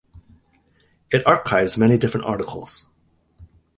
It 1.11 1.27
archives 1.27 1.77
many 1.77 1.95
different 1.99 2.25
articles. 2.25 2.87